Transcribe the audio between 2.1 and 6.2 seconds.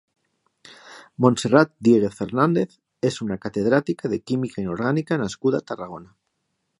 Fernández és una catedràtica de Química inorgànica nascuda a Tarragona.